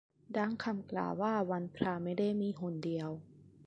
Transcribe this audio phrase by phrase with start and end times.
[0.37, 3.09] ดังคำกล่าวว่าวันพระไม่ได้มีหนเดียว